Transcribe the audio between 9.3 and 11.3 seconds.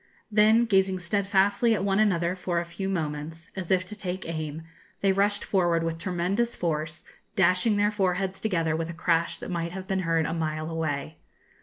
that might have been heard a mile away.